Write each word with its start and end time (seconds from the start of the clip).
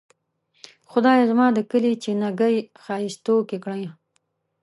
خدایه 0.91 1.23
زما 1.31 1.47
د 1.53 1.59
کلي 1.71 1.93
چینه 2.03 2.29
ګۍ 2.39 2.55
ښائستوکې 2.83 3.57
کړه. 3.63 3.77